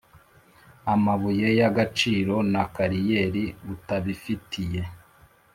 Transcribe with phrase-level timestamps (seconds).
[0.93, 4.81] amabuye y agaciro na kariyeri utabifitiye